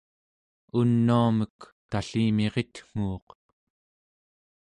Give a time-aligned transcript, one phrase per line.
[0.79, 1.57] unuamek
[1.89, 3.27] tallimiritnguuq